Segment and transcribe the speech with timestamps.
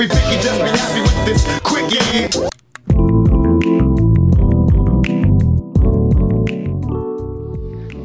[0.00, 2.00] be picky, just be happy with this quickie.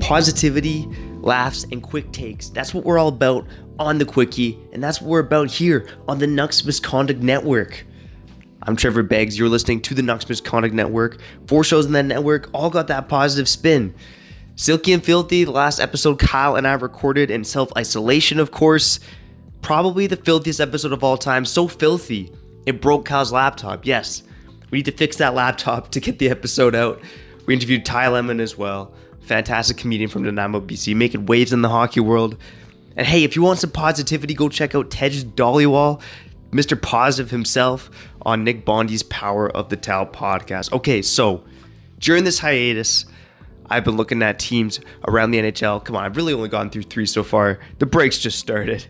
[0.00, 0.88] Positivity,
[1.20, 2.48] laughs, and quick takes.
[2.48, 3.46] That's what we're all about
[3.78, 7.86] on the Quickie, and that's what we're about here on the Nucks Misconduct Network.
[8.64, 9.38] I'm Trevor Beggs.
[9.38, 11.18] You're listening to the Nucks Misconduct Network.
[11.46, 13.94] Four shows in that network all got that positive spin.
[14.56, 18.98] Silky and Filthy, the last episode Kyle and I recorded in self isolation, of course.
[19.64, 21.46] Probably the filthiest episode of all time.
[21.46, 22.30] So filthy,
[22.66, 23.86] it broke Kyle's laptop.
[23.86, 24.22] Yes,
[24.70, 27.00] we need to fix that laptop to get the episode out.
[27.46, 28.92] We interviewed Ty Lemon as well.
[29.22, 32.36] Fantastic comedian from Nanaimo, BC, making waves in the hockey world.
[32.94, 36.02] And hey, if you want some positivity, go check out Tej Dhaliwal,
[36.50, 36.80] Mr.
[36.80, 37.88] Positive himself,
[38.20, 40.74] on Nick Bondi's Power of the Towel podcast.
[40.74, 41.42] Okay, so
[41.98, 43.06] during this hiatus,
[43.70, 45.82] I've been looking at teams around the NHL.
[45.82, 47.60] Come on, I've really only gone through three so far.
[47.78, 48.86] The breaks just started.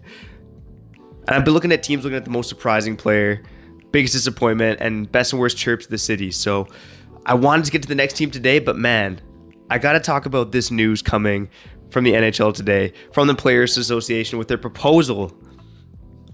[1.26, 3.42] And I've been looking at teams, looking at the most surprising player,
[3.90, 6.30] biggest disappointment, and best and worst chirps of the city.
[6.30, 6.68] So
[7.26, 9.20] I wanted to get to the next team today, but man,
[9.70, 11.48] I got to talk about this news coming
[11.90, 15.32] from the NHL today, from the Players Association with their proposal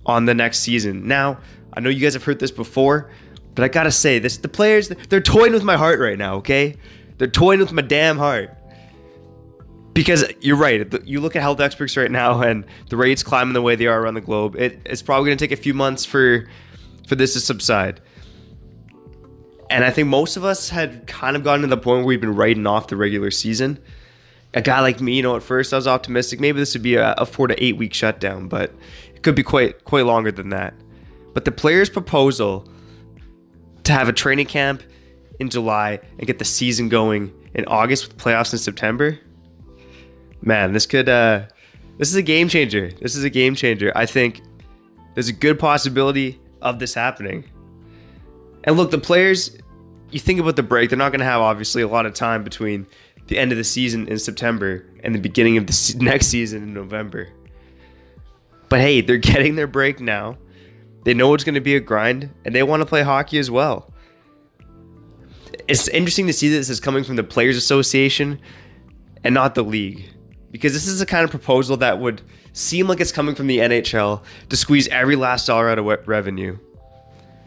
[0.06, 1.07] on the next season.
[1.07, 1.39] Now,
[1.75, 3.11] I know you guys have heard this before,
[3.55, 6.36] but I got to say this, the players, they're toying with my heart right now,
[6.36, 6.77] okay?
[7.19, 8.57] They're toying with my damn heart.
[10.01, 11.06] Because you're right.
[11.06, 14.01] You look at health experts right now, and the rates climbing the way they are
[14.01, 14.57] around the globe.
[14.57, 16.48] It, it's probably going to take a few months for
[17.07, 18.01] for this to subside.
[19.69, 22.20] And I think most of us had kind of gotten to the point where we've
[22.20, 23.79] been writing off the regular season.
[24.55, 26.41] A guy like me, you know, at first I was optimistic.
[26.41, 28.73] Maybe this would be a, a four to eight week shutdown, but
[29.14, 30.73] it could be quite quite longer than that.
[31.35, 32.67] But the players' proposal
[33.85, 34.83] to have a training camp
[35.41, 39.19] in July and get the season going in August with playoffs in September,
[40.42, 41.46] man, this could uh
[42.00, 42.91] this is a game changer.
[43.00, 43.92] This is a game changer.
[43.94, 44.41] I think
[45.14, 47.44] there's a good possibility of this happening.
[48.64, 49.58] And look, the players,
[50.11, 52.42] you think about the break, they're not going to have obviously a lot of time
[52.42, 52.86] between
[53.27, 56.73] the end of the season in September and the beginning of the next season in
[56.73, 57.29] November.
[58.70, 60.39] But hey, they're getting their break now.
[61.05, 63.50] They know it's going to be a grind and they want to play hockey as
[63.50, 63.92] well.
[65.68, 68.40] It's interesting to see that this is coming from the Players Association
[69.23, 70.08] and not the league
[70.50, 72.22] because this is the kind of proposal that would
[72.52, 76.58] seem like it's coming from the NHL to squeeze every last dollar out of revenue.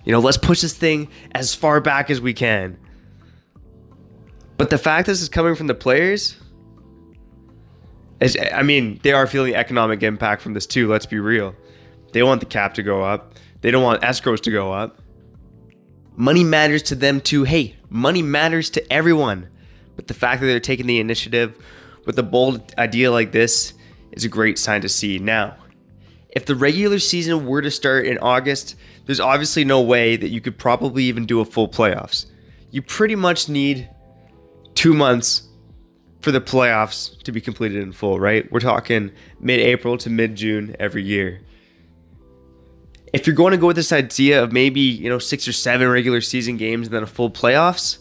[0.05, 2.77] You know, let's push this thing as far back as we can.
[4.57, 6.37] But the fact this is coming from the players,
[8.19, 10.87] is, I mean, they are feeling economic impact from this too.
[10.87, 11.55] Let's be real.
[12.13, 13.35] They want the cap to go up.
[13.61, 15.01] They don't want escrows to go up.
[16.15, 17.43] Money matters to them too.
[17.43, 19.49] Hey, money matters to everyone.
[19.95, 21.57] But the fact that they're taking the initiative
[22.05, 23.73] with a bold idea like this
[24.11, 25.19] is a great sign to see.
[25.19, 25.55] Now,
[26.29, 28.75] if the regular season were to start in August,
[29.05, 32.25] there's obviously no way that you could probably even do a full playoffs.
[32.71, 33.89] You pretty much need
[34.73, 35.43] two months
[36.21, 38.49] for the playoffs to be completed in full, right?
[38.51, 41.41] We're talking mid April to mid June every year.
[43.13, 45.87] If you're going to go with this idea of maybe, you know, six or seven
[45.87, 47.99] regular season games and then a full playoffs,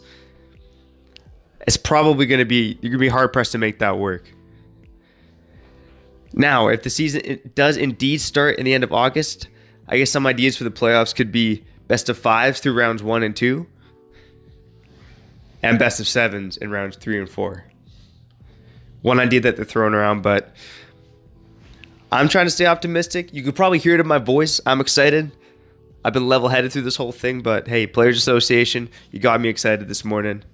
[1.67, 4.25] it's probably going to be, you're going to be hard pressed to make that work.
[6.35, 9.49] Now, if the season does indeed start in the end of August,
[9.87, 13.23] I guess some ideas for the playoffs could be best of fives through rounds one
[13.23, 13.67] and two,
[15.63, 17.67] and best of sevens in rounds three and four.
[19.03, 20.55] One idea that they're throwing around, but
[22.11, 23.33] I'm trying to stay optimistic.
[23.35, 24.61] You could probably hear it in my voice.
[24.65, 25.33] I'm excited.
[26.05, 29.49] I've been level headed through this whole thing, but hey, Players Association, you got me
[29.49, 30.45] excited this morning.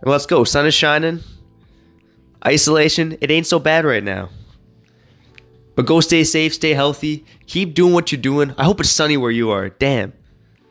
[0.00, 0.44] And let's go.
[0.44, 1.20] Sun is shining.
[2.46, 4.30] Isolation, it ain't so bad right now.
[5.76, 8.54] But go stay safe, stay healthy, keep doing what you're doing.
[8.56, 9.68] I hope it's sunny where you are.
[9.68, 10.12] Damn.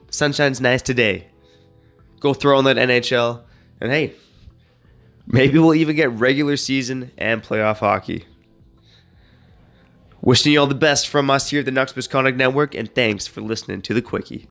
[0.09, 1.27] Sunshine's nice today.
[2.19, 3.43] Go throw on that NHL.
[3.79, 4.13] And hey,
[5.27, 8.25] maybe we'll even get regular season and playoff hockey.
[10.21, 13.25] Wishing you all the best from us here at the Nucks Misconduct Network, and thanks
[13.25, 14.49] for listening to the Quickie.